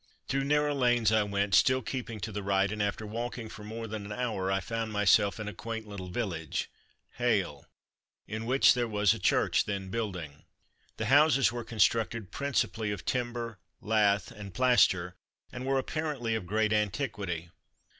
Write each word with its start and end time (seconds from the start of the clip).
Through 0.27 0.45
narrow 0.45 0.73
lanes 0.73 1.11
I 1.11 1.21
went, 1.21 1.53
still 1.53 1.83
keeping 1.83 2.19
to 2.21 2.31
the 2.31 2.41
right, 2.41 2.71
and 2.71 2.81
after 2.81 3.05
walking 3.05 3.49
for 3.49 3.63
more 3.63 3.85
than 3.85 4.03
an 4.03 4.11
hour 4.11 4.51
I 4.51 4.59
found 4.59 4.91
myself 4.91 5.39
in 5.39 5.47
a 5.47 5.53
quaint 5.53 5.87
little 5.87 6.07
village 6.09 6.71
(Hale) 7.19 7.67
in 8.25 8.47
which 8.47 8.73
there 8.73 8.87
was 8.87 9.13
a 9.13 9.19
church 9.19 9.65
then 9.65 9.89
building. 9.89 10.43
The 10.97 11.05
houses 11.05 11.51
were 11.51 11.63
constructed 11.63 12.31
principally 12.31 12.89
of 12.91 13.05
timber, 13.05 13.59
lath, 13.79 14.31
and 14.31 14.55
plaster 14.55 15.17
and 15.51 15.67
were 15.67 15.77
apparently 15.77 16.33
of 16.33 16.47
great 16.47 16.73
antiquity. 16.73 17.51